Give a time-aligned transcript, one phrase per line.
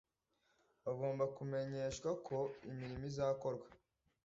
[0.85, 2.35] bagomba kumenyeshwa uko
[2.71, 3.67] imirimo izakorwa